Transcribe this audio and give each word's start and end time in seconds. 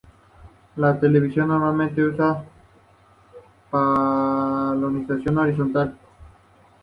La 0.77 0.99
televisión 0.99 1.49
normalmente 1.49 2.01
usa 2.03 2.29
la 3.71 4.73
polarización 4.73 5.37
horizontal. 5.37 5.95